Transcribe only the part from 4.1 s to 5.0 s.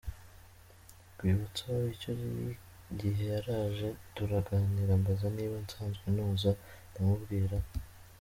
turaganira